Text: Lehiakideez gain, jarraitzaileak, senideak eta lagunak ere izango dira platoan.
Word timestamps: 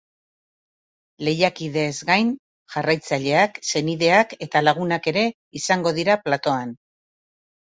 Lehiakideez 1.27 1.91
gain, 2.09 2.31
jarraitzaileak, 2.77 3.59
senideak 3.73 4.35
eta 4.47 4.65
lagunak 4.67 5.11
ere 5.13 5.25
izango 5.61 5.95
dira 6.01 6.17
platoan. 6.27 6.75